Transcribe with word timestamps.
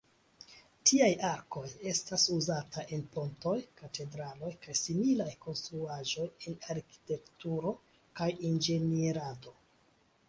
Tiaj 0.91 1.09
arkoj 1.31 1.65
estas 1.91 2.23
uzataj 2.35 2.85
en 2.97 3.03
pontoj, 3.17 3.53
katedraloj 3.81 4.51
kaj 4.65 4.77
similaj 4.81 5.29
konstruaĵoj 5.47 6.27
en 6.33 6.59
arkitekturo 6.77 7.79
kaj 8.23 8.31
inĝenierado. 8.51 9.59